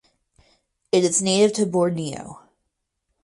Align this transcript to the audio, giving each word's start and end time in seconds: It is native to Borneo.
It 0.91 1.03
is 1.03 1.21
native 1.21 1.53
to 1.53 1.67
Borneo. 1.67 2.41